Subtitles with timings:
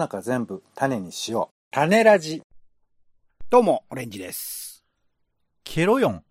[0.00, 1.56] 中全部種にしよう。
[1.70, 2.42] 種ラジ。
[3.50, 4.82] どうも、オレンジです。
[5.62, 6.24] ケロヨン。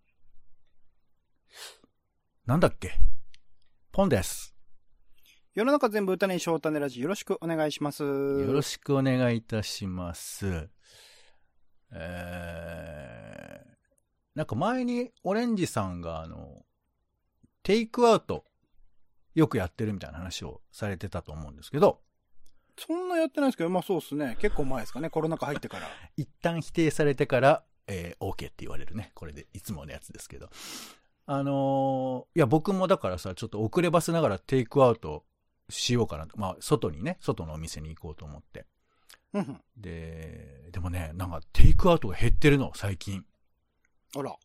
[2.48, 2.94] なんだっけ？
[3.92, 4.56] ポンです。
[5.54, 8.02] 世の中全部歌にしよう種ラジよろしくお願いします。
[8.02, 10.68] よよろしくお願いいたします。
[11.92, 13.68] えー、
[14.34, 16.66] なんか前にオレンジさんがあの、
[17.62, 18.46] テイクアウト
[19.36, 22.02] よくやってるみたいな話をされてたと思うんですけど、
[22.80, 24.38] そんなやってないですけど、まあそうっすね。
[24.40, 25.10] 結構前ですかね。
[25.10, 25.88] コロナ禍入ってから。
[26.18, 29.12] 一旦否定されてから、えー、OK って言われるね。
[29.14, 30.50] これでいつものやつですけど。
[31.26, 35.26] あのーいや、僕もだからさ、ちょっと遅ればせながらテイクアウト
[35.70, 36.40] しようかなと。
[36.40, 38.66] まあ、外にね、外のお店に行こうと思って。
[39.78, 43.24] で、でもね、なんかテイクアウトが減ってるの、最近。
[44.16, 44.36] あら。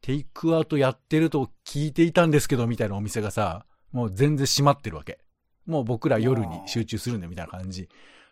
[0.00, 5.20] テイクアウトやってると聞いていたんですけど、みたいなお店がさ、もう全然閉まってるわけ。
[5.68, 7.88] もう僕ら夜に集中するんで、みたいな感じ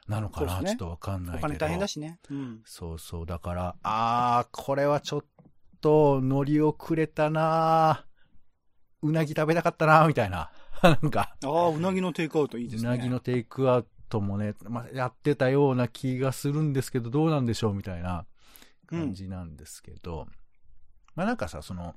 [0.08, 1.46] なのかな、ねちょっとわかんないけど。
[1.46, 2.18] お金大変だしね。
[2.30, 2.62] うん。
[2.64, 3.26] そうそう。
[3.26, 5.24] だから、あー、これはちょっ
[5.80, 8.06] と乗り遅れたな
[9.02, 10.50] うなぎ食べたかったなみたいな。
[10.82, 12.88] なんか、ああ、うなぎのテイクアウトいいですね。
[12.88, 18.26] うなぎのテイクアウトもね、まあ、やってたような気がするんですけど、どうなんでしょうみたいな
[18.86, 20.26] 感じなんですけど、
[21.14, 21.94] まあなんかさ、その、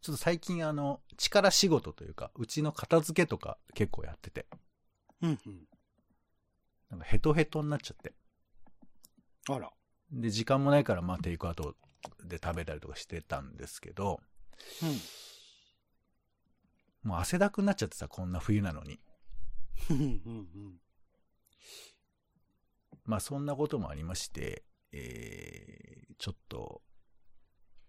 [0.00, 4.46] ちょっと最近あの、力仕事というか、うちの片付けとか結構やってて、
[5.22, 5.68] うんうん。
[6.90, 8.14] なんかヘトヘトになっちゃって。
[9.48, 9.70] あら。
[10.12, 11.74] で、時間もないから、まあテイクアウト
[12.24, 14.20] で食べたりとかしてたんですけど、
[17.02, 19.00] もう汗だくになっちゃってさ、こんな冬なのに。
[19.90, 19.96] うん。
[19.96, 20.80] うんうん
[23.04, 26.82] まあそんなこともありまして、えー、ちょっと、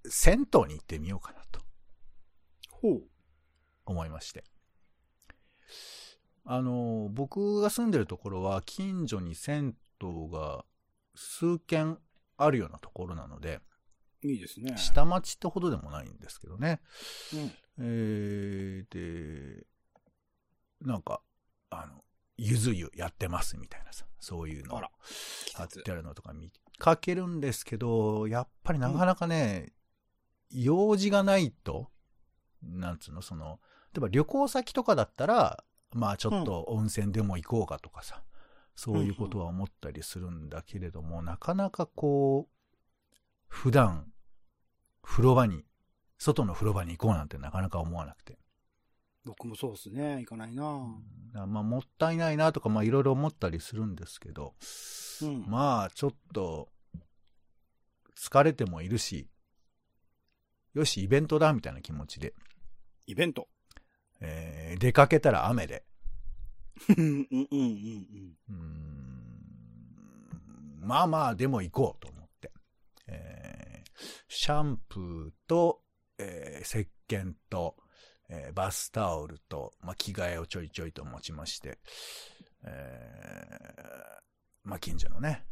[0.08, 1.60] 銭湯に行ってみようかなと
[2.82, 3.04] ほう。
[3.86, 4.44] 思いまして。
[6.46, 10.66] あの、僕が住んでるところは近所に銭湯が
[11.16, 12.00] 数軒
[12.38, 13.60] あるようなところなので、
[14.24, 14.76] いいですね。
[14.78, 16.82] 下町ってほどでもないんですけどね。
[17.34, 17.52] うん。
[17.80, 19.66] えー、で、
[20.82, 21.22] なんか、
[21.70, 22.04] あの、
[22.38, 24.92] ゆず湯やってますみたいなさ、そういうのあら。
[25.56, 29.74] 貼ってあるのとか見かけるんですけど、やっぱりなかなかね、
[30.50, 31.90] 用事がないと、
[32.64, 33.60] なんつうの、その、
[33.94, 38.24] 例えば旅行先とかだったら、まあちょっと温泉でも行こうかとかさ、
[38.76, 42.54] そういうことは思ったりするんだけれども、なかなかこう、
[43.48, 44.12] 普段、
[45.02, 45.66] 風呂場に、
[46.18, 48.38] 外の風呂場に行こうなんてなかなか思わなくて。
[49.26, 50.20] 僕もそうですね。
[50.20, 50.88] 行かないな
[51.36, 54.54] あまあ、もったいないなとか、まあ、いろいろ思ったりするんですけど、
[55.22, 55.46] うん。
[55.48, 56.70] まあ、ちょっと、
[58.16, 59.30] 疲れてもいるし、
[60.74, 62.34] よし、イベントだ、みたいな気持ちで、
[63.08, 63.48] イベント。
[64.22, 65.84] えー出かけたら雨で、
[66.90, 68.38] うんうんうんうん。
[68.50, 68.58] うーん。
[70.82, 72.52] まあまあ、でも行こうと思って、
[73.08, 73.90] えー
[74.28, 75.82] シャンプーと、
[76.18, 77.76] えー石鹸と、
[78.30, 81.80] えーバスタオルと、まあ、着替えをちょいちょいと持ちまして、
[82.64, 85.46] えーまあ、近所のね、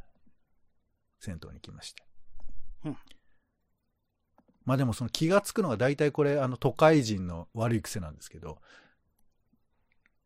[1.20, 2.04] 銭湯に来まして。
[2.86, 2.98] うん
[4.68, 8.60] まあでもその気がつくのが大体これ、あの都会人の悪い癖なんですけど、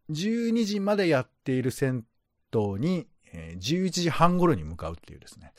[0.09, 2.05] 12時までやっている銭
[2.51, 5.53] 湯に、えー11時半頃に向かうっていうですね。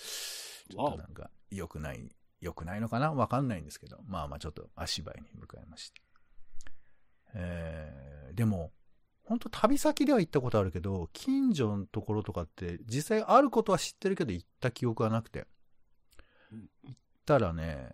[0.69, 2.09] ちょっとなんか良くない、
[2.41, 3.12] 良くないのかな？
[3.12, 6.00] わかんないんですけど、まあまあちょっと足早に向かいまして。
[7.34, 8.72] えーでも、
[9.22, 15.47] 本当旅先では行ったことあるけど、近所のところとかって実際あることは知ってるけど行った記憶がなくて。
[16.50, 17.92] うん行ったらね、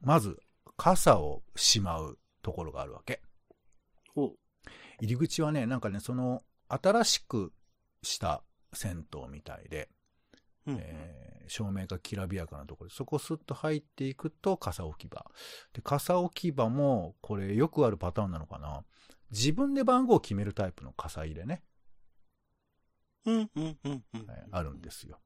[0.00, 0.40] まず
[0.76, 3.22] 傘をしまうところがあるわけ。
[5.00, 7.52] 入り口はね、なんかね、その、新しく
[8.02, 9.88] した銭湯みたいで、
[10.66, 10.76] うん。
[10.78, 15.26] えー照明がきらびやかなところで、そこスッと入っていくと傘置き場。
[15.72, 18.84] で、傘置き場も、これよくあるパターンなのかな
[19.32, 21.64] 自分で番号を決めるタイプの傘入れね、
[23.26, 24.26] うんうんうんうん。
[24.26, 25.18] はいあるんですよ。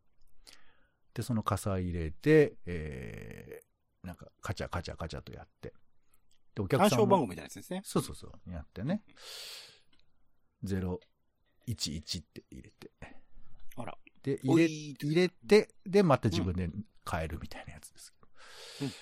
[1.12, 3.73] で、その傘入れで、えー
[4.04, 5.72] なんか、カチャカチャカチャとやって。
[6.54, 7.82] で、お客さんも暗証番号みたいなやつですね。
[7.84, 8.50] そうそうそう。
[8.50, 9.02] やってね。
[10.64, 12.90] 011って入れて。
[13.76, 13.96] あら。
[14.22, 16.70] で、入れ、入れて、で、また自分で
[17.10, 18.86] 変えるみたいなやつですけど。
[18.86, 18.92] うん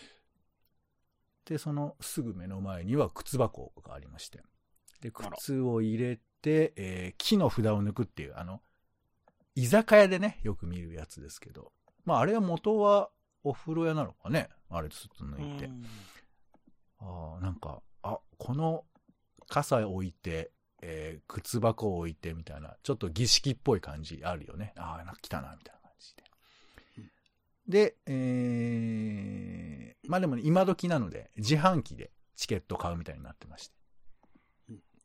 [1.44, 4.43] で、そのすぐ目の前には靴箱がありまして。
[5.00, 8.62] で、靴を入れて、えー木の札を抜くっていう、あの、
[9.55, 11.72] 居酒屋でね、よく見るやつですけど。
[12.05, 13.10] まあ、あれは元は
[13.44, 14.49] お風呂屋なのかね。
[14.71, 15.67] あれ、すっと抜いて。
[15.67, 15.85] うん
[17.05, 18.85] ああ、なんか、あ、この
[19.49, 24.73] 傘置いて、えー靴箱を置いてみたいな、ちょっと儀式っぽい感じあるよね。
[24.77, 26.23] ああ、なんか来たな、みたいな感じで。
[27.69, 33.75] で、えー、まあでもね、今時なので、自販機でチケット買うみたいになってまして。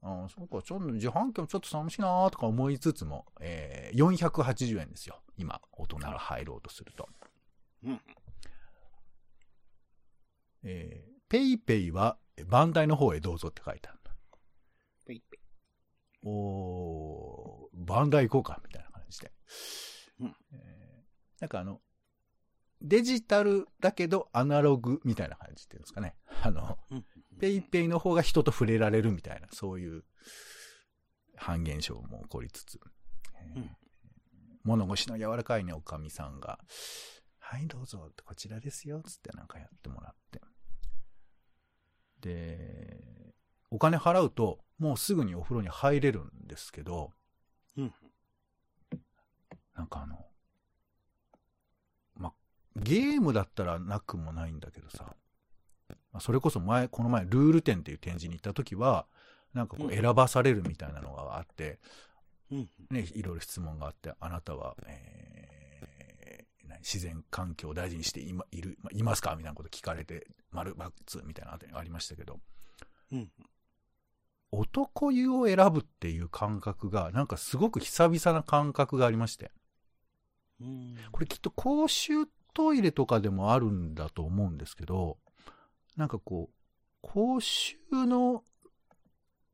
[0.04, 5.22] ああ、そうか、ちょっと自販機もちょっと寂しいなーとか思いつつも、えー、480円ですよ。
[5.38, 7.10] 今、大人が入ろうとすると。
[7.84, 8.02] うん。
[10.64, 13.98] えー、ペイペイはバンダイの方へどうぞって書いてある。
[15.06, 15.40] ペイペイ。
[16.28, 19.32] おー、バンダイ行こうか、みたいな感じで。
[20.20, 20.88] うんえー
[21.40, 21.82] なんかあの、
[22.82, 26.16] デジタルだけどアナログみたいな感じっていうんですかね。
[26.42, 27.06] あの、うん。
[27.40, 30.04] ペイペイの方が人と触れられるみたいな、そういう
[31.36, 32.80] 半現象も起こりつつ、
[33.36, 33.78] えーうん
[34.64, 36.60] 物腰の柔らかいね、おかみさんが、
[37.50, 40.42] はい、どうぞ、こちらですよ、つってなんかやってもらって。
[42.20, 43.34] で、
[43.72, 47.14] お金払うと、もうすぐにお風呂に入れるんですけど、
[47.78, 47.94] うん。
[49.78, 50.26] なんかあの、
[52.16, 52.34] ま、
[52.76, 55.16] ゲームだったらなくもないんだけどさ、
[55.88, 59.08] まあそれこそ前、この前、ルール展っていう展示に行った時は、
[59.54, 61.80] なんかこううん選ばされるみたいなのがあって、
[62.52, 62.70] うん。
[62.90, 65.27] ね、いろいろ質問があって、あなたは、え
[66.80, 69.36] 自然環境を大事にしてい,、ま、いる、まいますか？
[69.36, 72.40] みたいなこと聞かれて、丸バツみたいなのあたりありましたけど、
[73.12, 73.32] うん。
[74.52, 79.52] 男湯を選ぶっていう感覚が、なんかすごく久々な感覚がありまして、
[80.62, 80.96] うん。
[81.12, 85.18] これきっと公衆トイレとかでもあるんだと思うんですけど、
[85.96, 86.54] なんかこう、
[87.02, 88.44] 公衆の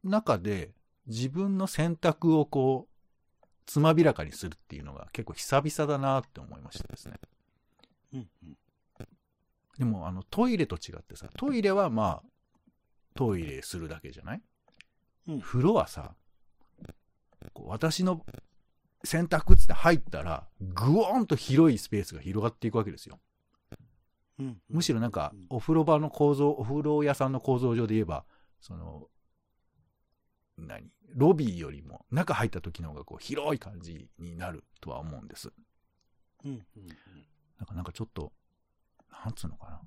[0.04, 0.74] 中で
[1.08, 2.93] 自分の選択をこう、
[3.66, 7.20] つまびらかにするっていうのが結構久々だなって思いましたですね。
[8.14, 8.28] うん。
[9.78, 12.24] でもあのトイレと違ってさ、トイレはまあ、
[13.16, 14.42] トイレするだけじゃない？
[15.28, 16.14] うん風呂はさ、
[17.54, 18.26] こう私の
[19.04, 23.20] 洗濯っつって入ったら、ぐおーんと広いスペースが広がっていくわけですよ。
[24.40, 24.62] うん。
[24.70, 28.26] むしろなんかうん、お風呂場の構造、お風呂屋さんの構造上で言えば、
[28.62, 29.08] その、
[30.58, 30.92] 何？
[31.16, 35.52] ロビーよりも中入った時の方がこう広い感じになるとは思うんです。
[36.44, 36.52] うん。
[36.52, 36.62] うん。
[37.60, 38.34] なんかなんかちょっと、
[39.24, 39.82] なんつうのかな。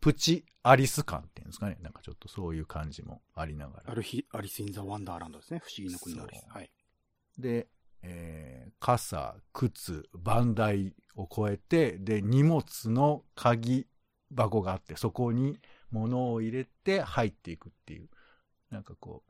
[0.00, 1.78] プチアリス感っていうんですかね。
[1.82, 3.90] なんかちょっとそういう感じもありながら。
[3.92, 5.60] アルヒ、アリス・イン・ザ・ワンダーランドですね。
[5.62, 6.46] 不思議の国のアリス。
[6.48, 6.70] はい。
[7.38, 7.68] で、
[8.02, 13.86] えー傘、靴、バンダイを越えて、で、荷物の鍵
[14.34, 15.58] 箱があって、そこに
[15.90, 18.08] 物を入れて入っていくっていう、
[18.70, 19.29] なんかこう、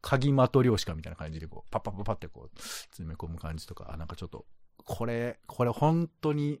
[0.00, 4.46] 鍵マトリョーシカみたいな感じでこう、パッパッパッパってこう、詰め込む感じとか、あなんかちょっと、
[4.84, 6.60] これ、これ本当に、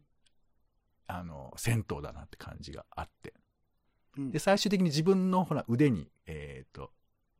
[1.06, 3.34] あの、銭湯だなって感じがあって。
[4.16, 6.90] うんで、最終的に自分のほら腕に、えっ、と、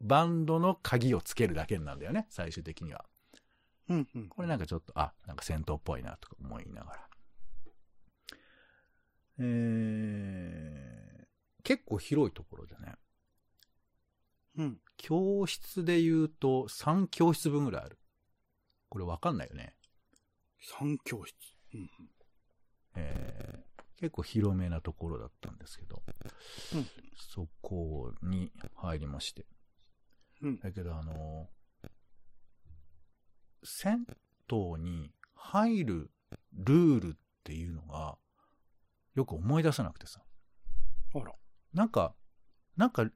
[0.00, 3.04] バンドの鍵をつけるだけなんだよね、最終的には。
[3.88, 4.08] うん。
[4.14, 4.28] うん。
[4.28, 7.06] これなんかちょっと、あ、なんか戦闘っぽいなとか思いながら。
[9.42, 12.94] えー、結構広いところでね、
[14.56, 14.78] うん。
[14.96, 17.98] 教室で言うと3教室分ぐらいある。
[18.88, 19.74] これわかんないよね。
[20.60, 21.34] 三教室。
[21.74, 21.90] うん。
[22.96, 26.02] えー、結構広めなところだったんですけど、
[26.74, 26.86] うん
[27.32, 29.46] そこに入りまして。
[30.42, 30.58] うん。
[30.58, 31.48] だけどあの、
[33.62, 34.06] 銭
[34.50, 36.10] 湯に入る
[36.52, 37.12] ルールっ
[37.44, 38.18] ていうのが、
[39.14, 40.22] よく思い出せなくてさ。
[41.14, 41.34] あら。
[41.72, 42.14] なんか、
[42.76, 43.08] なんか、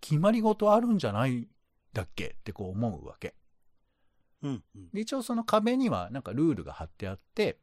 [0.00, 1.48] 決まり事あるんじゃない
[1.92, 3.34] だっけってこう思うわけ。
[4.42, 4.64] うん。
[4.74, 4.90] うん。
[4.92, 7.58] で、一応その壁にはなんかルールが貼ってあって、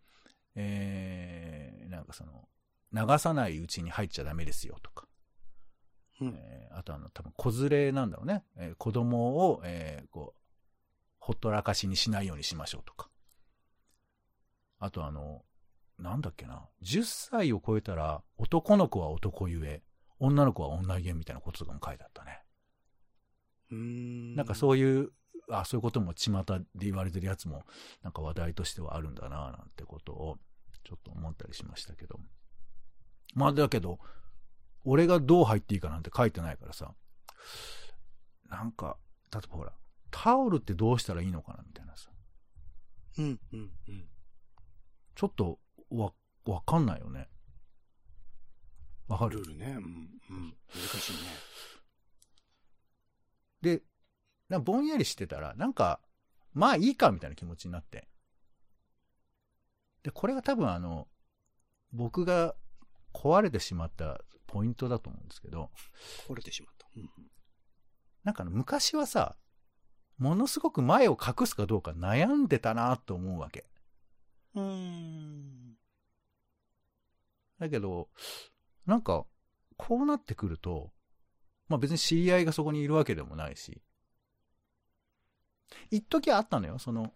[0.56, 2.48] えー、なんかその、
[2.94, 5.08] 流さないうちに入っちゃダメですよとか、
[6.22, 6.36] うん。
[6.38, 8.44] えーあとあの、多分子連れなんだろうね。
[8.58, 10.42] えー子供を、えーこう、
[11.20, 13.10] ほったらかしにしないようにしましょうとか。
[14.80, 15.44] あとあの、
[15.98, 16.68] なんだっけな。
[16.84, 19.82] 10歳を超えたら、男の子は男ゆえ、
[20.20, 22.42] 女の子は女ゆえみたいなこととかも書いてあったね。
[23.72, 24.36] うーん。
[24.36, 25.12] なんかそういう、
[25.50, 27.64] あ、そういうことも巷で言われてるやつも、
[28.02, 30.38] なんか話題としてはあるんだな、なんてことを、
[30.84, 32.20] ちょっと思ったりしましたけど。
[33.34, 34.00] まあだけど、
[34.84, 36.94] 俺がどう入っていいかなんて書いてないからさ、
[38.50, 38.98] なんか、
[39.34, 39.74] 例えばほら、
[40.12, 42.10] タオルってどうしたらいいのかなみたいなさ、
[43.18, 43.40] うん。
[43.54, 43.60] うん。
[43.88, 44.06] うん。
[45.16, 46.14] ちょっと、わ、
[46.46, 47.28] わかんないよね。
[49.08, 49.66] わかるルールね。
[49.78, 49.84] うん。
[50.30, 50.58] うん。
[50.74, 51.20] 難しいね。
[53.62, 53.84] で、
[54.50, 56.00] なぼんやりしてたら、なんか、
[56.54, 58.08] まあいいかみたいな気持ちになって。
[60.04, 61.08] で、これが多分あの、
[61.92, 62.56] 僕が
[63.14, 65.72] 壊れてしまったポイントだと思うんですけど、
[66.28, 66.88] 壊れてしまった。
[66.96, 67.10] うん。
[68.24, 69.36] なんか昔はさ、
[70.18, 73.66] ものすごく前を隠すかどうか悩んでたなと思うわけ。
[74.56, 75.76] うーん。
[77.60, 78.10] だけど、
[78.86, 79.25] なんか、
[79.77, 80.92] こうなってくると、
[81.68, 83.82] まあ別に知り合いがそこにいるわけでもないし、
[85.89, 87.13] 一時あったのよ、その、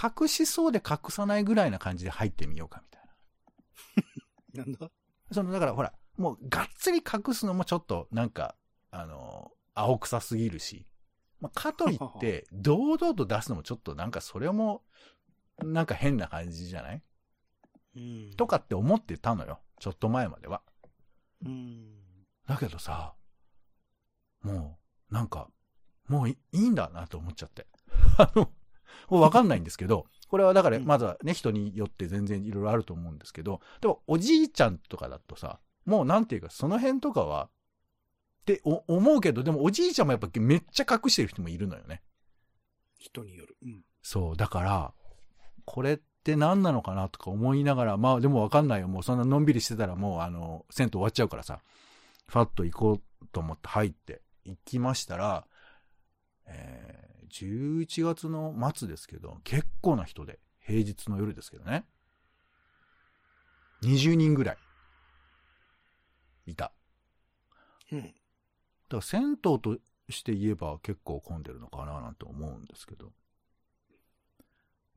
[0.00, 4.64] 隠しそうで隠さないぐらいな感じで入ってみようかみたいな。
[4.64, 4.90] なんだ？
[5.32, 8.54] その、だからほら、もうがっつり隠すのもちょっと、なんか、
[8.90, 10.86] あの、青臭すぎるし、
[11.40, 14.84] まあ、かといって、 堂々と出すのもちょっとなんかそれも、
[15.58, 17.02] なんか変な感じじゃない？
[17.96, 19.60] うんとかって思ってたのよ。
[19.80, 20.62] ちょっと前までは。
[21.44, 21.98] うん。
[22.46, 23.14] だけどさ、
[24.42, 24.78] も
[25.10, 25.48] う、なんか、
[26.08, 27.66] もういいいんだなと思っちゃって。
[28.18, 28.52] あの、
[29.08, 37.48] もうわかんないんですけど、これはだから、うんまずはね、人によって全然いろいろあると思うんですけど、でも、おじいちゃんとかだとさ、もうなんていうか、その辺とかは、
[38.40, 42.02] ってお思うけど、でもおじいちゃんもやっぱめっちゃ隠してる人もいるのよね。
[42.98, 43.56] 人による。
[43.62, 43.84] うん。
[44.02, 44.94] そう、だから、
[45.64, 48.88] これって何なのかなとか思いながら、まあでもわかんないよ。
[48.88, 51.60] もうそんなのんびりしてたらもうあの、銭湯終わっちゃうからさ、
[52.26, 55.46] ファッと行こうと思って入って行きましたら、
[56.46, 61.86] えー、11月の末ですけど、結構な人で、平日の夜ですけどね。
[63.82, 64.58] 20人ぐらい、
[66.46, 66.72] いた。
[67.90, 68.02] うん。
[68.02, 68.12] だか
[68.90, 69.78] ら銭湯と
[70.10, 73.12] して言えば結構混んでるのかななんて思うんですけど。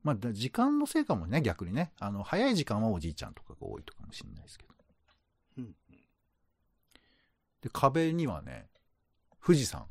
[0.02, 1.92] まあ、だ時間のせいかもね、逆にね。
[1.98, 4.74] あの、早い時間はおじいちゃんとかが多いとかもしれないですけど。
[5.58, 5.74] うん。
[7.60, 8.68] で、壁にはね、
[9.44, 9.86] 富士山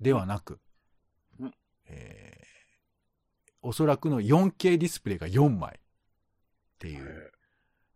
[0.00, 0.60] ではなく、
[1.40, 1.54] うん
[1.86, 2.44] えー
[3.66, 5.80] おそらくの 4K ディスプレイが4枚っ
[6.78, 7.32] ていう、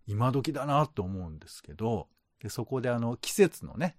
[0.06, 2.08] 今時だなと思うんですけど、
[2.40, 3.98] でそこであの季節のね、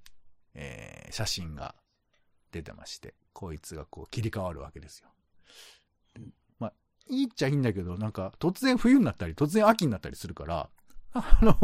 [0.56, 1.76] えー写真が
[2.52, 5.10] 出てまして、こいつがこう切り替わるわけですよ。
[7.10, 10.70] いいっちゃいいんだけど、なんか突然冬になったり、突然秋になったりするから、
[11.13, 11.58] あの、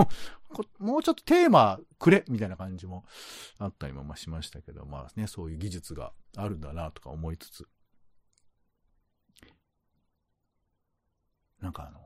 [0.79, 3.05] もうちょっとテーマくれみたいな感じも
[3.59, 7.67] あったりもしましたけど、まあね、そういう技術があるんだなとか思いつつ。
[11.61, 11.99] なんかあの、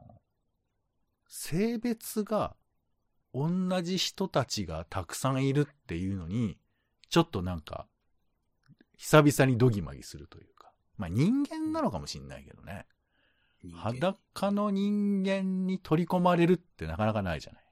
[1.27, 2.55] 性別が
[3.33, 3.49] 同
[3.81, 6.57] じ人たちがたくさんいるっていうのに、
[7.09, 7.87] ちょっとなんか、
[8.97, 10.71] 久々にドギマギするというか。
[10.97, 12.85] まあ人間なのかもしんないけどね。
[13.73, 14.17] 裸
[14.51, 17.63] の人間に取り込まれるってなかなかないじゃない。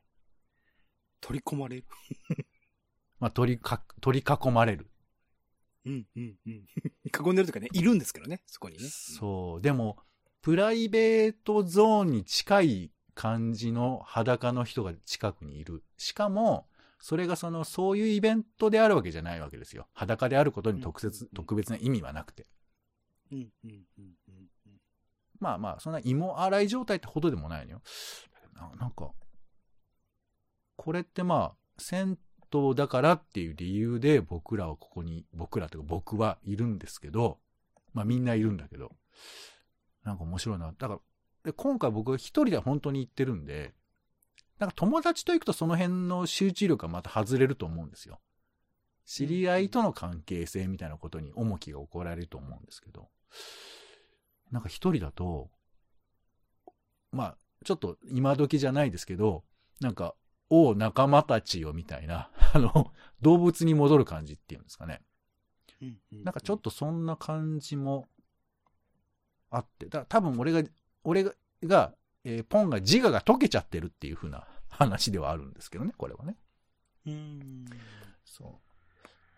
[1.21, 1.85] 取り込まれる？
[3.19, 4.89] まあ取りか、取り囲まれる。
[5.85, 6.65] うん、うん、うん。
[7.27, 8.83] 囲んでるとかね、いるんですけどね、そこにね。
[8.83, 9.61] そう。
[9.61, 9.97] でも、
[10.41, 15.83] プライベートゾーンに近い感じの裸の人が近くにいる。
[15.97, 19.87] しかも、それがその、そういうイベントであるわけじゃないわけですよ。
[19.93, 22.47] 裸であることに特別、うん特別な意味はなくて。
[23.31, 24.05] うん、うん、うん、うん。
[24.05, 24.16] うん
[25.39, 27.81] まあまあ、そんな芋洗い状態ってほどでもないのよ。
[28.79, 29.11] なんか、
[30.75, 32.17] これってまあ、銭
[32.53, 37.39] 湯だからっていう理由で僕らはここに、僕らというか僕はいるんですけど、
[37.93, 38.91] まあみんないるんだけど、
[40.03, 40.67] なんか面白いな。
[40.67, 40.99] だから、
[41.43, 43.73] で今回僕は一人で本当に行ってるんで、
[44.59, 48.19] なんか友達と行くとその辺の集中力がまた外れると思うんですよ。
[49.05, 53.09] 知り合いとの関係性みたいなことに重きが起こられると思うんですけど、
[54.51, 55.49] なんか一人だと、
[57.11, 59.43] まあ、ちょっと今時じゃないですけど、
[59.79, 60.15] なんか、
[60.49, 65.01] おう仲間たちよみたいな、 あの、動物に戻る感じっていうんですかね。
[66.23, 68.07] なんかちょっとそんな感じも
[69.49, 70.63] あって、だから多分俺が、
[71.03, 76.37] 俺が、がえーポンが自我が溶けちゃってるっていう風な 話ではあるんですけどね、これはね。
[77.05, 77.65] うん。
[78.25, 78.59] そ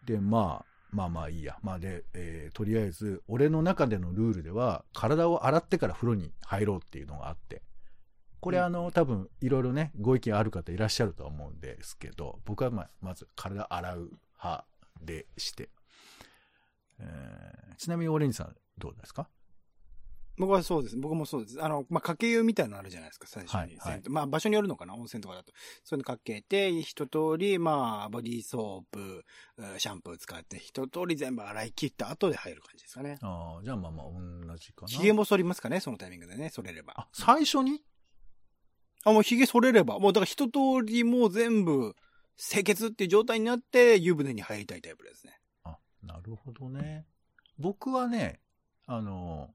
[0.03, 0.05] う。
[0.05, 1.57] で、まあ、まあまあいいや。
[1.61, 7.61] まあで、えーとりあえず、俺の中でのルールでは、体を洗ってから風呂に入ろうっていうのがあって、
[8.39, 8.63] これうん。
[8.65, 14.65] あの、多分、いろいろね、ご意見ある方いらっしゃるとは思うんですけど、僕はまあ、まず体洗う派
[15.01, 15.69] でして、
[16.99, 19.29] えーちなみにオレンジさん、どうですか？
[20.39, 20.97] 僕はそうです。
[20.97, 21.61] 僕もそうです。
[21.61, 23.77] あの、まあ、かけ湯みたいなのあるじゃないですか、最初に。
[23.77, 25.51] はいはいまあ、場所によるのかな、温泉とかだと。
[25.83, 29.25] そういうのかけて、一通り、まあ、ボディーソープ、
[29.57, 33.19] うんシャンプー使って、一通り全部洗い切った後で入る感じですかね。
[33.21, 34.05] ああ、じゃあまあまあ、
[34.47, 34.87] 同じかな。
[34.87, 36.93] 髭も剃りますかね、そのタイミングでね、剃れれば。
[36.95, 37.83] あ、最初に？
[39.03, 41.95] あ、もう髭剃れれば、もうだから一通りもう全部、
[42.37, 45.37] 清潔っていう状態になって、湯船に入りたいタイプですね。
[45.65, 47.05] あ、なるほどね。
[47.57, 48.39] 僕はね、
[48.85, 49.53] あの、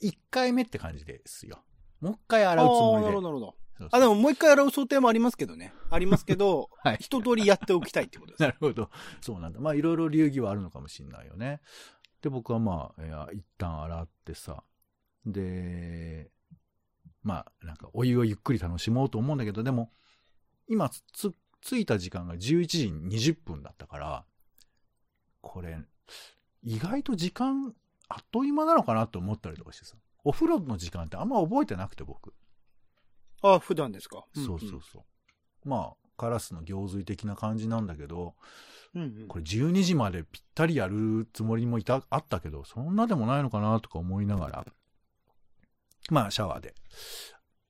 [0.00, 1.62] 一回目って感じですよ。
[2.00, 3.06] もう一回洗うつもりで。
[3.06, 3.46] なるほど、なるほど。
[3.46, 5.72] そうそうあ、でももう一回洗う想定もありますけどね。
[5.90, 8.42] ありますけど、はい一通りやっておきたいってことです。
[8.44, 8.90] なるほど。
[9.20, 9.60] そうなんだ。
[9.60, 11.60] まあ、いろいろ流儀はあるのかもしれないよね。
[12.22, 14.62] で、僕はまあ、いや一旦洗ってさ、
[15.26, 16.30] で、
[17.22, 19.92] まあ、なんかお湯をゆっくり楽しもうと思うんだけど、でも、
[20.68, 22.88] 今つ、着いた時間が11時
[23.32, 24.24] 20分だったから、
[25.40, 25.78] これ、
[26.62, 27.74] 意外と時間、
[28.08, 32.32] あっという間なのかなと思ったりとかしてさ、お風呂の時間ってあんま覚えてなくて僕。
[33.42, 34.24] あ、普段ですか？
[34.34, 35.04] そうそうそ
[35.64, 35.68] う。
[35.68, 38.34] まあ、カラスの行水的な感じなんだけど、
[38.94, 39.02] うん。
[39.02, 44.66] うんうんこれ12時までぴったりやるつもりもいた、あったけど、そんなでもないのかなとか思いながら、
[46.10, 46.74] まあ、シャワーで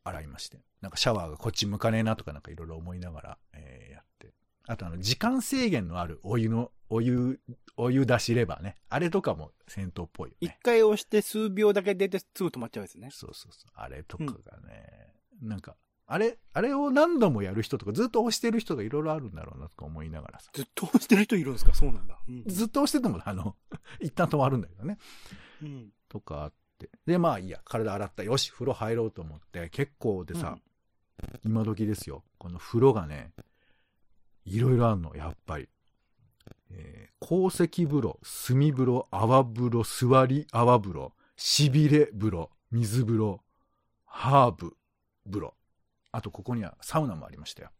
[0.03, 0.61] 洗いまして。
[0.81, 4.35] なんかシャワーがこっち向かねえなとかなんかいろいろ思いながら、えーやって。
[4.67, 7.41] あとあの、時間制限のあるお湯の、お湯、
[7.77, 8.77] お湯出しレバーね。
[8.89, 10.59] あれとかも戦闘っぽいよ一ね。
[10.63, 13.09] 回押して数秒だけ出てすぐ止まっちゃうやつね。
[13.13, 13.71] そうそうそう。
[13.75, 14.33] あれとかが
[14.67, 20.51] ね、なんか、あれ、あれを何度もやる人とか、ずっと押してる人がいろいろあるんだろうなとか思いながらさ。
[20.55, 21.75] ずっと押してる人いるんですか？
[21.75, 22.19] そうなんだ。
[22.29, 22.45] うん。
[22.47, 23.57] ずっと押してても、あの、
[24.01, 24.99] 一旦止まるんだけどね。
[25.63, 25.93] うん。
[26.09, 26.91] とかあって。
[27.07, 28.23] で、まあいいや、体洗った。
[28.23, 30.59] よし、風呂入ろうと思って、結構でさ、
[31.45, 32.23] 今時ですよ。
[32.39, 33.33] この風呂がね、
[34.45, 35.69] いろいろあるの、やっぱり。
[36.71, 43.41] えー、鉱石風呂、炭風呂、泡風呂、座り泡風呂、しびれ風呂、水風呂、
[44.05, 44.77] ハーブ
[45.27, 45.55] 風呂。
[46.13, 47.71] あと、ここにはサウナもありましたよ。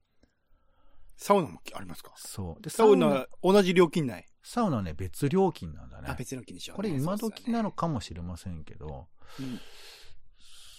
[1.17, 2.13] サウナもありますか？
[2.17, 2.63] そう。
[2.63, 4.27] で、サウナ、同じ料金内？
[4.43, 6.09] サウナはね、別料金なんだね。
[6.09, 7.87] あ、別の金にしようこれ今時なのか。
[7.87, 9.07] かもしれませんけど、
[9.39, 9.61] うん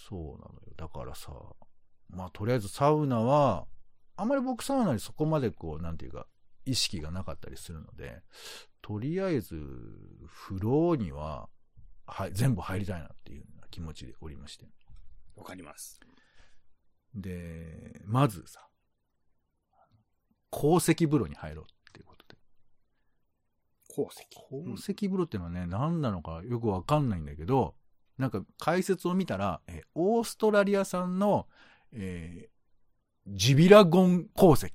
[0.07, 0.73] そうなのよ。
[0.77, 1.31] だからさ、
[2.09, 3.65] まあとりあえずサウナは、
[4.17, 6.27] あまり僕サウナにそこまでこう、なんていうか、
[6.65, 8.22] 意識がなかったりするので、
[8.81, 9.55] とりあえず、
[10.27, 11.50] 風呂には、
[12.07, 14.67] はい、全部入りたいなっていうような気持ちでおりまして。
[15.36, 16.00] わかります。
[17.13, 18.67] で、まずさ、
[20.50, 22.38] 鉱石風呂に入ろうっていうことで。
[23.89, 24.27] 鉱石？
[24.31, 27.75] 鉱石風呂っていうのはね、何なのかよくわかんないんだけど、
[28.17, 31.48] なんか解説を見たら、えーオーストラリア産の、
[31.92, 32.54] えー
[33.27, 34.72] ジビラゴン鉱石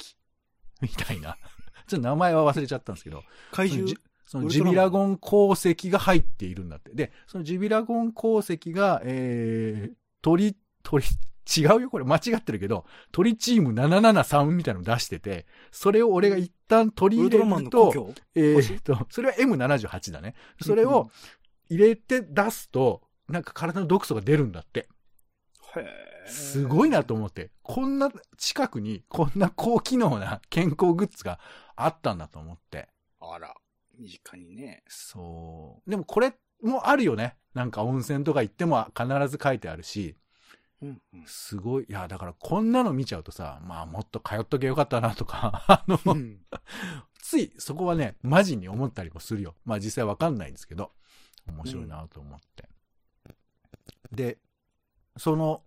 [0.81, 1.37] みたいな。
[1.87, 3.95] ちょっと名前は忘れちゃったんですけど、怪獣？
[4.27, 6.95] そのジビラゴン鉱石が入っているんだって。
[6.95, 20.37] で、そのジビラゴン鉱石が、えー、鳥、鳥、違うよこれ間違ってるけど、鳥チーム773みたいなの出してて、それを俺が一旦取り入れると、えーっと、それは M78 だね。
[20.63, 21.11] それを
[21.69, 24.89] 入れて出すと、なんか体の毒素が出るんだって。
[26.27, 27.51] すごいなと思って。
[27.63, 31.39] こんな近くに、こんな高機能な健康グッズが
[31.77, 32.89] あったんだと思って。
[33.21, 33.55] あら、
[33.99, 34.83] 身近にね。
[34.89, 35.91] そう。
[35.91, 37.37] でもこれもあるよね。
[37.55, 40.17] なんか温泉とか行っても必ず書いてあるし、
[40.83, 41.87] うんうんすごい。
[41.89, 46.41] いや、だからこんなの見ちゃうとさ、まあもっと通っとけよかったなとか、 あの、うん
[47.21, 49.55] ついそこはね、マジに思ったりもするよ。
[49.65, 50.93] まあ実際わかんないんですけど、
[51.47, 52.69] 面白いなと思って。
[54.11, 54.39] で、
[55.17, 55.63] その、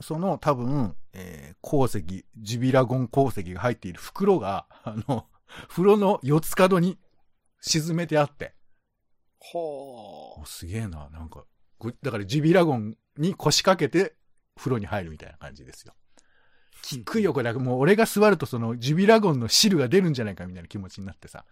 [0.00, 5.26] その多分、えー鉱石、ジビラゴン鉱石が入っている袋が、あの、
[5.68, 6.98] 風呂の四つ角に
[7.60, 8.54] 沈めてあって、
[9.40, 11.44] はおすげえな、なんか、
[11.78, 14.16] こだからジビラゴンに腰掛けて
[14.56, 15.94] 風呂に入るみたいな感じですよ。
[15.94, 17.04] あ。
[17.04, 17.52] くよ、これ。
[17.52, 21.44] もう俺が座るとそのジビラゴンの汁が出るんじゃないかみたいな気持ちになってさ。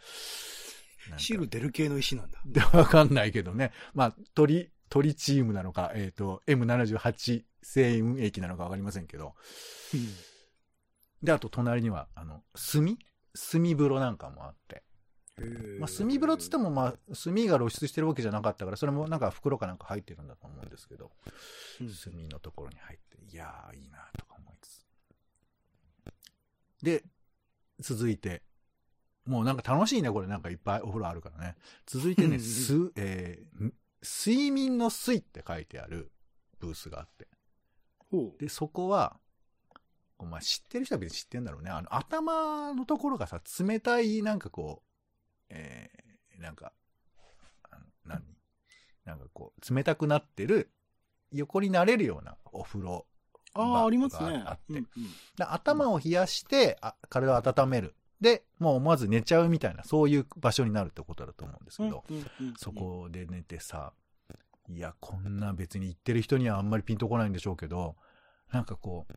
[1.18, 2.40] 汁出る系の石なんだ。
[2.46, 3.72] で、わかんないけどね。
[3.92, 9.35] まあ、鳥、鳥チームなのか、えっ、と、M78 星雲液なのかわかりませんけど。
[11.20, 12.96] で、あと隣には、あの、炭？
[13.35, 14.85] 炭風呂なんかもあって。
[15.80, 21.11] まあ、炭風呂っつっても、まあ、炭が露出してるわけじゃなかったから、それもなんか袋かなんか入ってるんだと思うんですけど、
[21.80, 24.85] うん炭のところに入って、いやー、いいなとか思いつつ。
[26.85, 27.02] で、
[27.80, 28.42] 続いて、
[29.26, 31.57] もうなんか楽しいね、これなんかいっぱいお風呂あるからね。
[31.85, 33.74] 続いてね、うんうんす、えーん
[34.05, 36.12] 睡眠の睡って書いてある
[36.61, 37.27] ブースがあって。
[38.38, 39.19] で、そこは、
[40.17, 41.71] こうまあ、知ってる人は別に知ってんだろうね。
[41.71, 44.88] あの、頭のところがさ、冷たい、なんかこう、
[45.49, 46.73] えー、なんか、
[47.71, 48.23] あの何？
[49.05, 50.71] なんかこう、冷たくなってる、
[51.33, 53.07] 横になれるようなお風呂。
[53.55, 54.38] ああ、ありますね。
[54.38, 54.62] があって。
[54.69, 54.87] うんうん
[55.37, 57.97] で頭を冷やして、あ体を温める。
[58.20, 62.05] で、もう思わず寝ちゃうみたいな、そういう場所になるってことだと思うんですけど、
[62.57, 63.92] そこで寝てさ、
[64.68, 67.96] いや、こんな別に行ってる人にはあんまりピンとこないんでしょうけど、
[68.53, 69.14] なんかこう、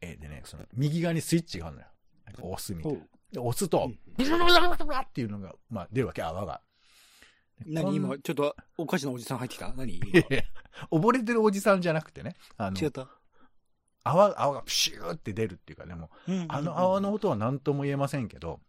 [0.00, 1.88] えーでね、その、右側にスイッチがあるのよ。
[2.26, 2.98] なんか押すみたいな。
[3.32, 6.60] で、押すとうん、ブルブルブルっていうのが、まあ、出るわけ、泡が。
[7.66, 10.00] 何今、ちょっとおかしなおじさん入ってきた何
[10.90, 13.08] 溺れてるおじさんじゃなくてね、あの違、った
[14.04, 18.60] 泡、泡がプシューって出るっていうかね、もう、あの泡の音は何とも言えませんけど、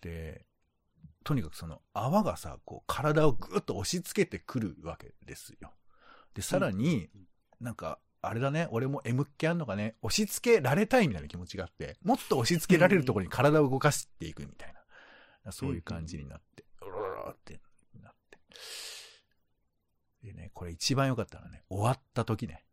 [0.00, 0.44] で、
[1.24, 5.72] とにかくその泡がさ、こう体をぐっと押し付けてくるわけですよ。
[6.34, 7.08] で、さらに、
[7.60, 14.74] なんか、あれだね、俺も M っ気あんのかね、押し付けられたいみたいな気持ちがあって、もっと押し付けられるところに体を動かしていくみたい
[15.44, 17.60] な、そういう感じになって、うろろろって
[18.02, 18.38] なって。
[20.22, 22.65] でね、これ一番良かったのはね、終わった時ね、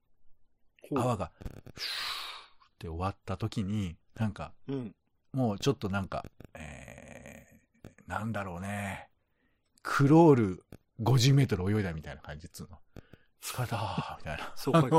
[0.96, 4.96] 泡が、ふーって終わった時に、なんか、うん。
[5.32, 9.10] もうちょっとなんか、えー、なんだろうね。
[9.82, 10.64] クロール
[11.02, 12.78] 50メートル泳いだみたいな感じっつうの。
[13.42, 14.54] 疲れたーみたいな。
[14.56, 14.92] そうかい。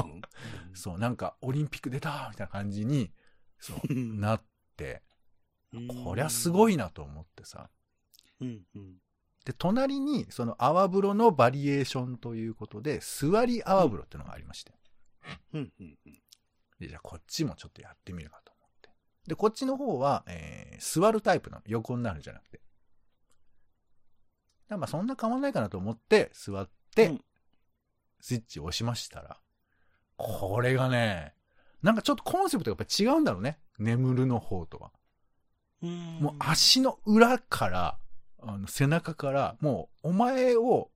[0.74, 3.12] そう、なんかオリンピック出たーみたいな感じに、
[3.58, 4.42] そう、う んなっ
[4.76, 5.02] て、
[5.72, 7.70] うんこりゃすごいなと思ってさ。
[8.40, 8.96] うんうん。
[9.44, 14.72] で、隣にその泡風呂のバリエーションということで、座り泡風呂っていうのがありまして。
[15.52, 16.12] うんうんうん。
[16.80, 18.90] で、じゃあこっちもちょっとやってみるかと思って。
[19.28, 21.62] で、こっちの方は、えー、座るタイプなの。
[21.66, 22.60] 横になるんじゃなくて。
[24.70, 27.24] まあそんな変わんないかなと思って座って、うん
[28.20, 29.36] スイッチを押しましたら、
[30.16, 31.34] これがね、
[31.82, 33.58] なんかちょっとコンセプトがやっぱ違うんだろうね。
[33.78, 34.92] 眠るの方とは。
[35.82, 37.98] うんもう足の裏から、
[38.40, 40.90] あの背中から、もうお前を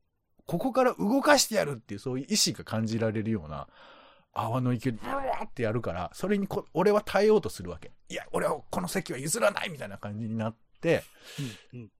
[0.46, 3.68] ここから動かしてやるっていうそういう意志が感じられるような
[4.40, 7.92] 泡の勢いでブワーってやるから、それにこ俺は耐えようとするわけ。
[8.08, 11.04] いや、俺はこの席は譲らないみたいな感じになって、
[11.72, 11.90] うんうん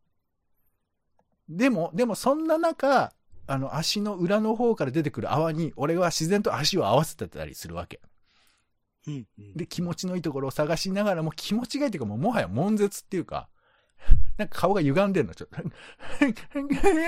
[1.48, 3.12] でも、でもそんな中、
[3.46, 8.00] あの足の裏の方から出てくる泡に俺は自然と足を合わせてたりするわけ。
[9.06, 9.54] うんうん。
[9.54, 13.48] で、気持ちのいいところを探しながらも気持ちがいいっていうかもうもはや悶絶っていうか、
[14.36, 15.62] なんか顔が歪んでるの、ちょっと、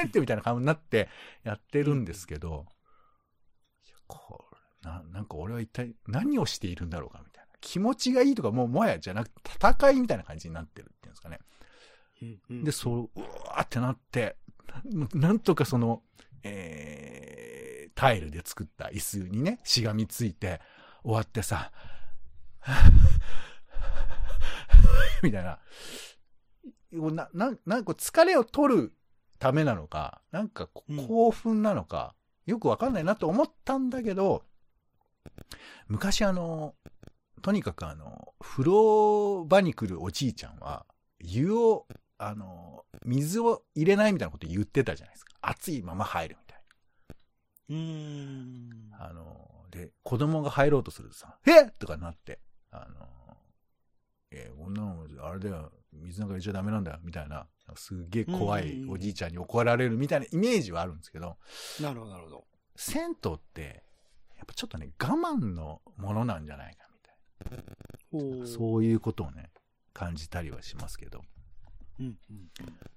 [0.09, 1.11] ってみたいな顔になって
[1.45, 2.67] やってるんですけど、
[3.87, 4.50] いやこれ
[4.83, 7.51] な、なんか俺は一体何をしているんだろうかみたいな。
[7.61, 11.39] 気持ちがいいとかもうもはやじゃなくて戦いみたいな感じになってるっていうんですかね。
[12.65, 14.37] で、そう、うわーってなって、
[14.85, 16.03] ななんとかその、
[16.43, 20.61] えー、タイルで作った椅子にね、しがみついて、
[21.03, 21.73] 終わってさ、
[25.23, 25.59] みたいな。
[26.93, 28.93] な、な、なんか疲れを取る
[29.39, 30.69] ためなのか、なんか
[31.09, 32.15] 興奮なのか、
[32.47, 34.45] よくわかんないなと思ったんだけど、
[35.89, 36.75] 昔あの、
[37.43, 40.87] とにかくあの、風呂場に来るおじいちゃんは、
[41.19, 41.87] 湯を、
[42.19, 45.35] あの、水を入れないみたいなこと言ってたじゃないですか。
[45.41, 46.61] 熱いまま入るみたい
[47.71, 48.91] うん。
[48.91, 49.07] な。
[49.07, 52.41] あの、で、子供が入ろうとするとさ、えっとかなって、
[52.71, 53.07] あの、
[54.33, 61.37] えー、女の子、あれだよ、水なんか入れちゃダメなんだよ、みたいな、すっげえ怖いおじいちゃんに怒られるみたいなイメージはあるんですけど、
[61.81, 62.45] なるほど、なるほど。
[62.77, 63.85] 銭湯って、
[64.41, 68.47] やっぱちょっとね、我慢のものなんじゃないかみたいな。
[68.47, 69.51] そういうことをね、
[69.93, 71.23] 感じたりはしますけど。
[71.99, 72.51] うんうん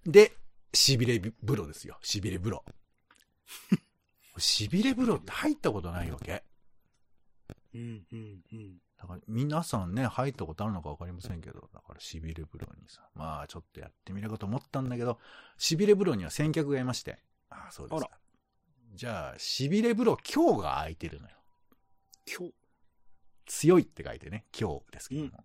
[0.09, 0.31] で、
[0.73, 1.97] しびれ風呂ですよ。
[2.01, 2.63] しびれ風呂。
[4.39, 6.43] しびれ風呂って入ったことないわけ？
[7.73, 8.77] うんうんうん。
[8.97, 15.19] だから皆さんね、入ったことあるのかわかりませんけど、だからしびれ風呂にさ、まあちょっとやってみるかと思ったんだけど、
[15.57, 17.19] しびれ風呂には先客がいまして。
[17.49, 18.19] ああ、そうですあか。
[18.93, 21.33] じゃあ、しびれ風呂今日が空いてるのよ。
[22.27, 22.53] 今日、
[23.47, 25.43] 強いって書いてね、今日ですけども。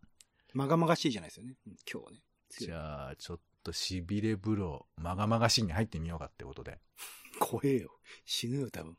[0.52, 1.54] まがまがしいじゃないですよね。
[1.66, 2.18] うん今日はね。
[2.50, 6.78] じゃあ、ちょっとしびれ風呂、まがまがしいに入ってみようかってことで。
[7.40, 7.98] 怖えよ。
[8.26, 8.98] 死ぬよ、多分。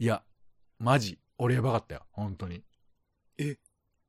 [0.00, 0.24] いや、
[0.80, 2.64] マジ、俺やばかったよ、本当に。
[3.38, 3.56] え？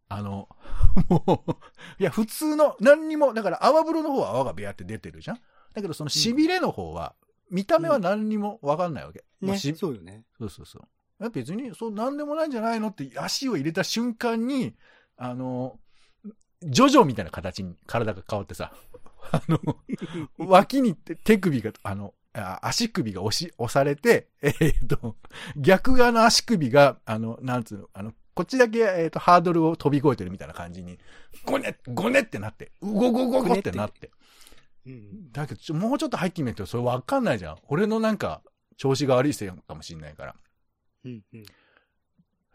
[0.10, 0.50] あの、
[1.08, 5.38] もう、いや、普通の、何にも、だから泡風呂の方は泡がビャーって出てるじゃん
[5.74, 7.16] だけどその痺れの方は、
[7.50, 9.24] 見た目は何にもわかんないわけ。
[9.40, 10.24] もうね、しそうよね。
[10.38, 11.30] そうそうそう。
[11.30, 12.90] 別に、そう、なんでもないんじゃないの？
[12.90, 14.76] って足を入れた瞬間に、
[15.18, 15.80] あの、
[16.64, 18.72] ジョジョみたいな形に体が変わってさ、
[19.32, 19.60] あの、
[20.38, 25.16] 脇に手手首が、あの、あ足首が押し、押されて、えーっと、
[25.56, 31.00] 逆側の足首が、あの、なんつうの、あの、こっちだけ、えーっと、ハードルを飛び越えてるみたいな感じに、
[31.46, 34.12] ゴネゴネってなって、うごごごごってなって。
[34.88, 35.32] うん。
[35.32, 37.58] だけどもうちょっと入ってみないと、それわかんないじゃん。
[37.68, 38.42] 俺のなんか、
[38.78, 40.36] 調子が悪いせいかもしんないから。
[41.06, 41.46] うんうん。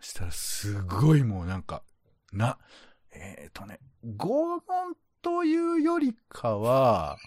[0.01, 1.83] そしたらすごいもうなんか、
[2.33, 2.59] な、
[3.13, 7.19] えっ、とね、拷問というよりかは、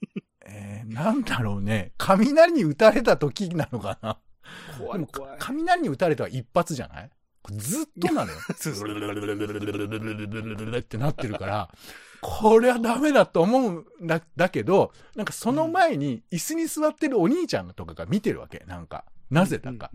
[0.46, 4.18] えー、なんだろうね、雷に打たれた時なのかな。
[4.78, 5.36] 怖い怖い。
[5.40, 7.10] 雷に打たれたは一発じゃない？
[7.52, 8.38] ずっとなのよ。
[10.78, 11.70] ってなってるから、
[12.26, 13.70] これはダメだと思う
[14.02, 18.64] んだ、だけど、なんかその前に椅子に座ってるお兄ちゃんとかが見てるわけ。
[18.66, 19.90] なんか、なぜだか。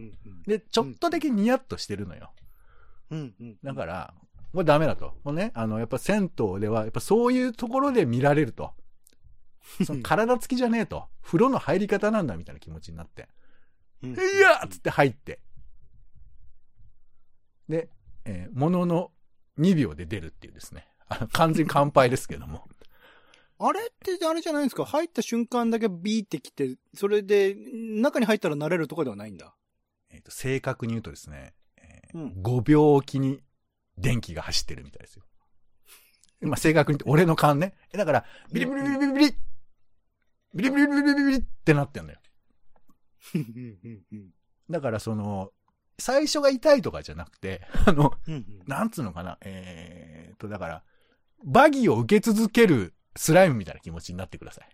[0.45, 2.31] で、ちょっとだけニヤッとしてるのよ。
[3.09, 3.57] うんうん。
[3.63, 4.13] だから、
[4.53, 5.15] これダメだと。
[5.23, 8.75] これね、あの、やっぱ銭湯では、やっぱそういうところで見られると。
[9.83, 11.07] その体つきじゃねえと。
[11.23, 13.27] 風呂の入り方なんだみたいな気持ちになって。
[14.03, 15.41] うんいやっつって入って。
[17.67, 17.89] で、
[18.25, 19.11] えーものの
[19.57, 20.87] 2秒で出るっていうですね。
[21.33, 22.67] 完全に乾杯ですけども。
[23.61, 24.85] あれってあれじゃないんですか？
[24.85, 29.53] 入った瞬間だけビーってきて、それで、中に入ったら慣れるとかではないんだ。
[30.11, 33.43] えーと正確に言うとですね、えーうん5秒おきに
[33.97, 35.23] 電気が走ってるみたいですよ。
[36.41, 37.75] まあ、正確に言うと、俺の勘ね。
[37.91, 39.31] えだから、ビリビリビリビリ
[40.53, 42.19] ビリビリビリビリビリビリってなってんのよ。
[44.69, 45.51] だからその、
[45.97, 48.13] 最初が痛いとかじゃなくて、あの、
[48.67, 50.83] なんつうのかな、えーと、だから、
[51.43, 54.69] バギーを受け続けるスライムみたいな気持ちになってください。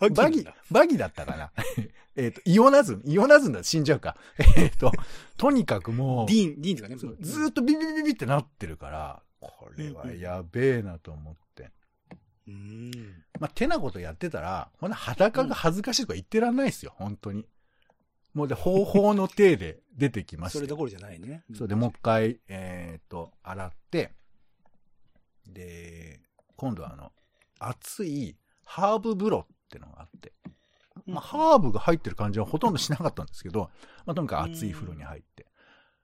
[0.00, 1.50] ババギギー、バギだったかな？
[2.16, 4.16] えっと、イオナズン、イオナズンだと死んじゃうか。
[4.56, 4.92] えっと、
[5.36, 7.16] とにかくもう、ディーン、ディーンですかね？
[7.20, 11.70] ずーっとビビビビビってなってるから、これはやべえなと思って。
[12.46, 13.24] うーん。
[13.40, 17.46] まあ、てなことやってたら、ほんな裸が恥ずかしいとか言ってらんないですよ、本当に。
[18.32, 20.58] もうで、方法の体で出てきまして。
[20.58, 21.44] それどころじゃないね。
[21.54, 24.12] そうで、もう一回、えっ、と、洗って、
[25.46, 26.20] で、
[26.56, 27.12] 今度はあの、
[27.58, 30.32] 熱いハーブ風呂ってのがあって、
[31.06, 33.70] まあ、ハーブが入ってる感じはほとんどしなかったんですけど、
[34.06, 35.46] まあ、とにかく熱い風呂に入って、う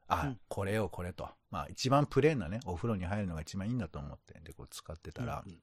[0.09, 1.29] あん、これよ、これと。
[1.50, 5.59] まあ、一番プレーンなね、お風呂に入るのが一番いいんだと思って、で、こう使ってたら、うん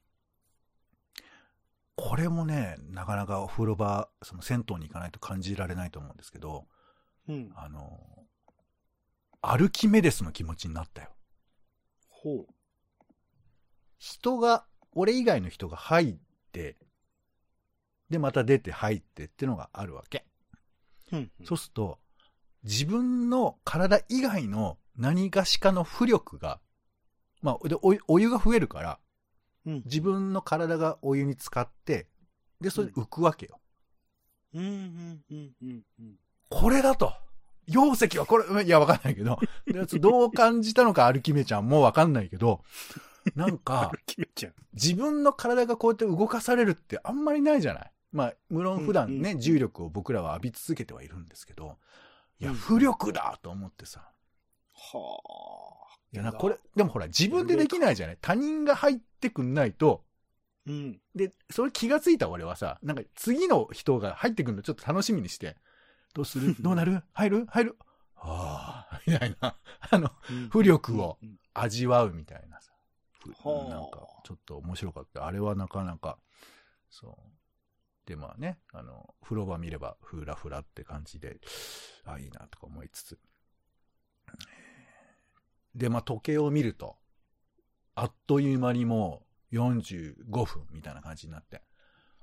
[1.97, 6.67] これもね、なかなかお風呂場、その銭湯に行かないと感じられないと思うんですけど、
[7.27, 7.51] うん。
[7.55, 7.99] あの、
[9.41, 11.09] アルキメデスの気持ちになったよ。
[12.07, 12.47] ほう。
[13.97, 16.15] 人が、俺以外の人が入っ
[16.51, 16.77] て、
[18.09, 20.25] で、また出て入ってっていうのがあるわけ。
[21.11, 21.31] うん。
[21.43, 21.99] そうすると、
[22.63, 26.59] 自分の体以外の何がしかの浮力が、
[27.41, 28.99] まあ、でお湯お湯が増えるから、
[29.65, 29.81] うん。
[29.85, 32.07] 自分の体がお湯に浸かって、
[32.61, 33.59] で、それで浮くわけよ。
[34.53, 34.63] うん。
[34.63, 35.23] うん。
[35.29, 35.51] うん。
[35.61, 35.83] うん。
[35.99, 36.15] うん。
[36.49, 37.13] これだと。
[37.67, 42.63] 溶石はこれ、いや、わかんないけど、でどう感じたのか、アルキメちゃんもわかんないけど、
[43.35, 43.91] なんか。
[44.73, 47.91] 自分の体がこうやって動かされるってあんまりないじゃない？
[48.11, 51.77] まあ、無論普段ね、うんうん重力を僕らは浴び続けてはいるんですけど、
[52.39, 52.57] いや、うん。
[52.57, 54.09] 浮力だと思ってさ。
[54.73, 55.19] は
[55.93, 55.97] あ。
[56.13, 58.17] いや、なこれ、でもほら、自分でできないじゃない？
[58.21, 60.05] 他人が入ってくんないと、
[60.65, 61.01] うん。
[61.15, 65.57] で、それ気がついた俺はさ、なんか次の人が入ってくるのちょっと楽しみにして、
[66.13, 66.55] どうする？
[66.61, 67.03] どうなる？
[67.13, 67.45] 入る？
[67.49, 67.77] 入る？
[68.15, 69.57] はあ、みたいな、
[69.91, 70.09] あの、
[70.49, 71.37] 浮力をうん。
[71.53, 72.59] 味わうみたいな
[73.33, 73.41] さ。
[73.43, 75.25] ふはあなんか、ちょっと面白かった。
[75.25, 76.17] あれはなかなか、
[76.89, 78.07] そう。
[78.07, 81.39] で、まあね、あの、風呂場見れば、ふらふらって感じで、
[82.05, 83.19] あ、いいなとか思いつつ。
[85.75, 86.95] で、まあ時計を見ると、
[87.95, 91.61] あっという間にもう45分みたいな感じになって、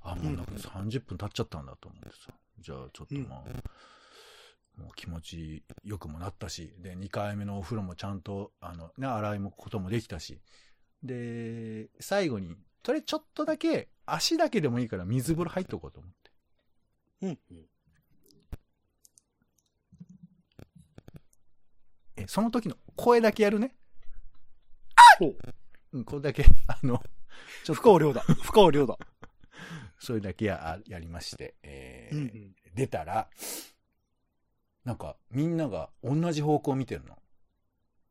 [0.01, 2.33] あ、もうなんか30分経っちゃったんだと思ってさ。
[2.59, 10.41] じゃあちょっとまあ、もう気持ちよくもなったし、で、2回目のお風呂もちゃんと、あの、ね、洗いもこともできたし、
[11.05, 16.31] で、最後に、とりあえずちょっとだけ、足だけでもいいから水風呂入っとこうと思って。
[17.21, 17.39] うん。
[17.51, 17.65] うん。
[22.17, 23.75] え、その時の声だけやるね。
[25.19, 25.37] ほう。
[25.93, 27.01] うん、これだけ、あの、
[27.63, 28.21] ちょっと、不可量だ。
[28.21, 28.97] 不可量だ。
[29.99, 32.55] それだけややりまして、えーうん。
[32.75, 33.29] 出たら、
[34.83, 37.17] なんか、みんなが同じ方向を見てるの。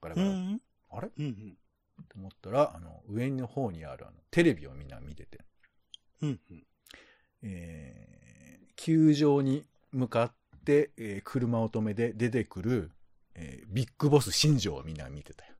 [0.00, 0.28] ガラガラ。
[0.28, 0.60] うん。
[0.90, 1.10] あれ？
[1.16, 1.56] うん。
[2.08, 5.40] と思ったら、あの、上の方にあるあの、テレビをみんな見てて、
[6.22, 6.40] うん。
[6.50, 6.66] うん。
[7.42, 10.32] えー、球場に向かっ
[10.64, 12.90] て、えー車を止めて出てくる、
[13.34, 15.52] えービッグボス新庄をみんな見てたよ。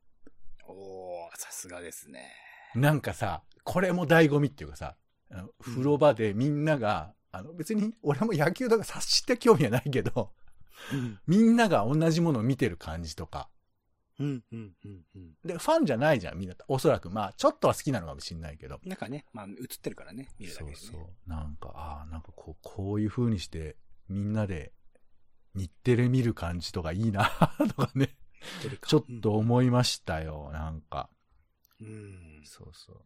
[0.66, 2.32] おー、さすがですね。
[2.74, 4.96] なんかさ、これも醍醐味っていうかさ、
[5.30, 10.32] あの風呂場でみんなが、あの別に俺も野球とか察して興味はないけど、
[10.92, 11.18] うん。
[11.26, 13.48] みんなが同じものを見てる感じとか、
[14.20, 14.44] うん。
[14.52, 14.74] うん。
[14.84, 15.04] うん。
[15.16, 15.34] うん。
[15.44, 16.54] で、ファンじゃないじゃん、みんな。
[16.68, 17.10] おそらく。
[17.10, 18.80] まあ、ちょっとは好きなのかもしんないけど。
[18.84, 20.76] なんかね、まあ、映ってるからね、見るだけでね。
[20.76, 21.28] そうそう。
[21.28, 23.76] なんか、ああ、なんかこう、こういう風にして、
[24.08, 24.72] みんなで、
[25.54, 27.24] 日テレ見る感じとかいいな、
[27.76, 28.16] とかね、
[28.86, 31.10] ちょっと思いましたよ、なんか。
[31.80, 32.42] うん。
[32.44, 33.04] そうそう。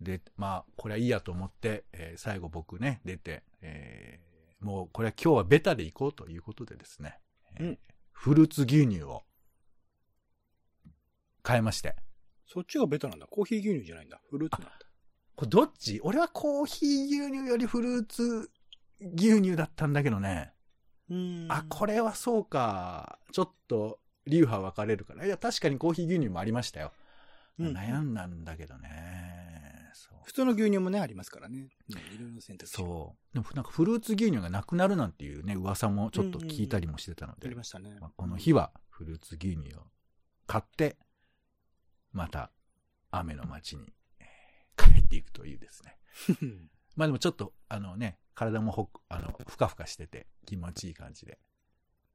[0.00, 7.18] で、まあ、これはいいやと思って、えー最後僕ね、出て、えーもうこれは今日はベタで行こうということでですね、
[7.56, 7.78] えーうん
[8.12, 9.22] フルーツ牛乳を
[11.44, 11.94] 買いまして。
[12.46, 13.26] そっちがベタなんだ。
[13.28, 14.20] コーヒー牛乳じゃないんだ。
[14.30, 14.78] フルーツなんだ。
[15.36, 16.00] これどっち？
[16.02, 18.50] 俺はコーヒー牛乳よりフルーツ
[19.00, 20.52] 牛乳だったんだけどね。
[21.10, 23.18] うんあ、これはそうか。
[23.32, 25.26] ちょっと、流派分かれるから。
[25.26, 26.92] いや、確かにコーヒー牛乳もありましたよ。
[27.58, 29.52] うん悩んだんだけどね。
[30.24, 31.68] 普通の牛乳もね、ありますからね。
[31.90, 33.34] うん、いろいろ選択肢がそう。
[33.34, 37.98] でもなんかフルーツ牛乳がなくなるなんていうね、噂もちょっと聞いたりもしてたのあで、りましたね。
[38.00, 39.82] まあこの日はフルーツ牛乳を
[40.46, 40.96] 買って、
[42.14, 42.50] また
[43.10, 45.96] 雨の街にえー帰っていくというですね。
[46.96, 51.38] まあでもちょっと、あのね、体もほっ、あの、ふかふかしてて気持ちいい感じで。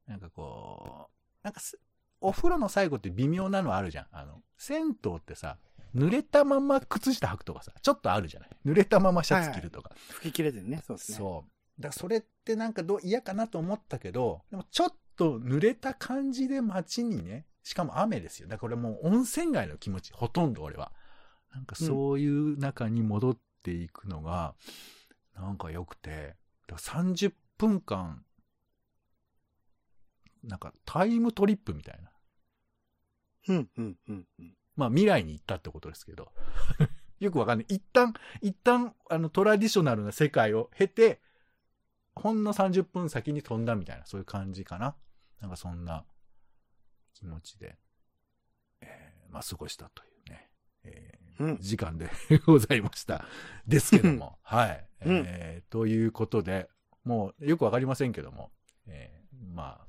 [0.07, 1.79] なんかこう、なんかす、
[2.21, 4.07] お風呂の最後って微妙なのあるじゃん。
[4.11, 5.57] あの、銭湯ってさ、
[5.95, 8.49] 濡れたまま靴下履くとかさ、ちょっとあるじゃない。
[8.65, 9.91] 濡れたままシャツ着るとか。
[10.09, 10.81] 吹き切れてるね。
[10.85, 11.17] そうですね。
[11.17, 11.81] そう。
[11.81, 18.47] だからそれってなんかどう嫌かなと思ったけど、でもちょっと濡れた感じで街にね、しかも雨ですよ。
[18.47, 20.91] だからこれもう温泉街の気持ち、ほとんど俺は。
[21.53, 24.55] なんかそういう中に戻っていくのが、
[25.35, 26.35] なんか良くて、
[26.67, 28.25] だから30分間、
[30.43, 32.09] なんかタイムトリップみたいな。
[33.49, 34.53] うん、うん、うん、うん。
[34.75, 36.31] まあ未来に行ったってことですけど。
[37.19, 37.65] よくわかんない。
[37.69, 41.21] 一旦、一旦、あの、トラディショナルな世界を経て、
[42.15, 44.95] ほんの30分先に飛んだみたいな、そういう感じかな。
[45.39, 46.03] なんかそんな
[47.19, 47.77] 気持ちで、
[48.81, 50.49] えーまあ過ごしたというね、
[50.83, 52.09] えーうん時間で
[52.45, 53.25] ございました。
[53.67, 54.89] ですけども、はい。
[55.05, 56.69] うんえーということで、
[57.03, 58.51] もうよくわかりませんけども、
[58.87, 59.85] えーま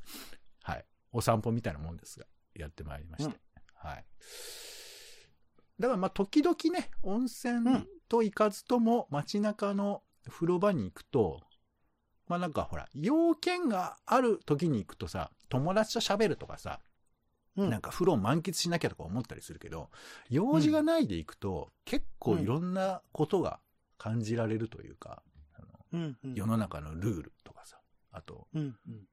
[0.64, 0.86] あ、はい。
[1.12, 3.34] お散歩みたいなもんですが、やってまいりまして。
[3.34, 3.40] うん
[3.74, 4.04] はい。
[5.78, 11.40] だからまあ時々ね、温う泉んと行かずとも街中の風呂場に行くと、
[12.28, 16.80] まあなんかほら、要件がある時に行くとさ、友達と喋るとかさ、
[17.56, 19.90] うんなんか風呂を満喫しなきゃとか思ったりするけど、
[20.28, 23.60] 用事がないで行くと、結構いろんなことが
[23.98, 25.22] 感じられるというか。
[26.34, 27.78] 世の中のルールとかさ、
[28.12, 29.06] あと、うん、うん。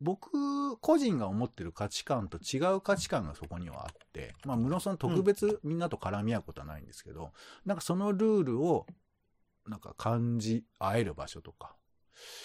[0.00, 7.32] 僕個人が思ってる価値観と違う価値観がそこにはあって、まあ無論その特別みんなと絡み合うことはないんですけど、
[7.64, 8.86] なんかそのルールを
[9.66, 11.74] なんか感じ合える場所とか、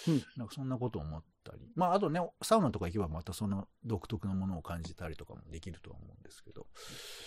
[0.08, 0.22] うん。
[0.36, 6.66] なんかそんなことを思ったり、まああとね、サウナとか行けばまたその独特なものを感じたりとかもできるとは思うんですけど、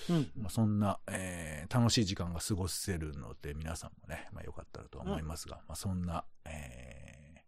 [0.09, 0.31] うん。
[0.35, 7.41] まあ、そんな、えー楽しい時間が過ごせるので、皆さんもね、まあ、よかったらとは思いますが、まあ、そんな、えー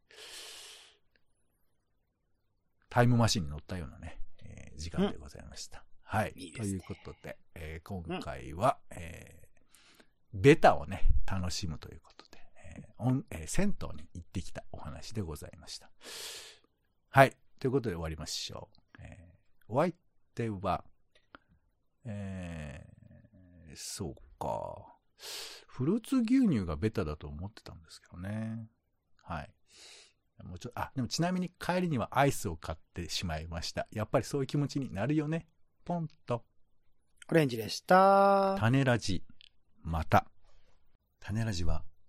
[2.90, 5.84] タイムマシンに乗ったようなね、えー時間でございました。
[6.04, 6.34] はい。
[6.36, 6.58] いいね。
[6.58, 9.48] ということで、えー今回は、えー
[10.34, 12.17] ベタをね、楽しむということ
[13.30, 15.90] えー銭湯に行ってきたお話でございました。
[17.10, 17.36] はい。
[17.60, 18.82] ということで終わりましょう。
[19.02, 19.38] えー
[19.70, 19.94] お相
[20.34, 20.86] 手は、
[22.06, 24.96] えー、そうか。
[25.68, 28.70] フルーツ牛乳がベタだと思ってたんですけどね。
[29.24, 29.54] はい。
[30.44, 33.88] もうちょあ、でもちなみに帰りにはアイスを買ってしまいました。
[33.92, 35.48] やっぱりそういう気持ちになるよね。
[35.84, 36.46] ポンと。
[37.30, 38.56] オレンジでした。
[38.60, 39.24] 種ラジ、
[39.82, 40.28] また。
[41.20, 41.84] 種ラジは、